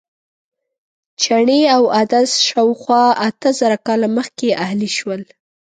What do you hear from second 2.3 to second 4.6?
شاوخوا اته زره کاله مخکې